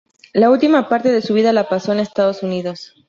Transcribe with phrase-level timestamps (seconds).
[0.33, 2.95] La última parte de su vida la pasó en Estados Unidos.